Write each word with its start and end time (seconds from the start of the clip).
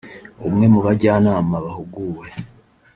umwe 0.47 0.65
mu 0.73 0.79
bajyanama 0.85 1.55
bahuguwe 1.65 2.27